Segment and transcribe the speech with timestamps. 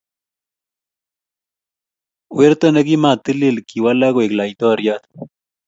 [2.37, 5.03] Werto ni ki matilil ,kiwalak koek laitoryat